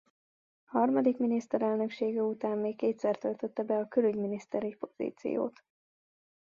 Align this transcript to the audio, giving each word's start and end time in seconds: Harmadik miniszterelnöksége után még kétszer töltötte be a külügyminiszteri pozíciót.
Harmadik 0.65 1.17
miniszterelnöksége 1.17 2.21
után 2.21 2.57
még 2.57 2.75
kétszer 2.75 3.17
töltötte 3.17 3.63
be 3.63 3.77
a 3.77 3.87
külügyminiszteri 3.87 4.77
pozíciót. 4.79 5.63